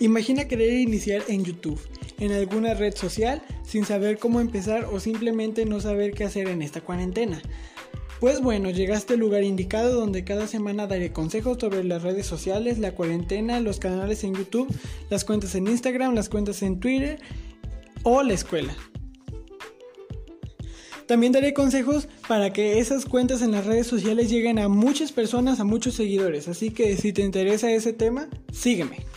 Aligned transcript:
Imagina 0.00 0.48
querer 0.48 0.72
iniciar 0.72 1.22
en 1.28 1.44
YouTube, 1.44 1.78
en 2.18 2.32
alguna 2.32 2.72
red 2.72 2.96
social, 2.96 3.42
sin 3.64 3.84
saber 3.84 4.18
cómo 4.18 4.40
empezar 4.40 4.86
o 4.90 4.98
simplemente 4.98 5.66
no 5.66 5.78
saber 5.78 6.12
qué 6.12 6.24
hacer 6.24 6.48
en 6.48 6.62
esta 6.62 6.80
cuarentena. 6.80 7.42
Pues 8.18 8.40
bueno, 8.40 8.70
llegaste 8.70 9.14
al 9.14 9.20
lugar 9.20 9.44
indicado 9.44 10.00
donde 10.00 10.24
cada 10.24 10.46
semana 10.46 10.86
daré 10.86 11.12
consejos 11.12 11.58
sobre 11.60 11.84
las 11.84 12.02
redes 12.02 12.24
sociales, 12.24 12.78
la 12.78 12.94
cuarentena, 12.94 13.60
los 13.60 13.78
canales 13.78 14.24
en 14.24 14.34
YouTube, 14.34 14.74
las 15.10 15.26
cuentas 15.26 15.54
en 15.54 15.68
Instagram, 15.68 16.14
las 16.14 16.30
cuentas 16.30 16.62
en 16.62 16.80
Twitter 16.80 17.18
o 18.02 18.22
la 18.22 18.32
escuela. 18.32 18.74
También 21.06 21.32
daré 21.32 21.52
consejos 21.52 22.08
para 22.26 22.54
que 22.54 22.78
esas 22.78 23.04
cuentas 23.04 23.42
en 23.42 23.52
las 23.52 23.66
redes 23.66 23.86
sociales 23.86 24.30
lleguen 24.30 24.58
a 24.58 24.68
muchas 24.68 25.12
personas, 25.12 25.60
a 25.60 25.64
muchos 25.64 25.94
seguidores. 25.94 26.48
Así 26.48 26.70
que 26.70 26.96
si 26.96 27.12
te 27.12 27.20
interesa 27.20 27.70
ese 27.70 27.92
tema, 27.92 28.28
sígueme. 28.50 29.09